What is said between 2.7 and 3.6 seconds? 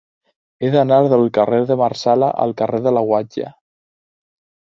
de la Guatlla.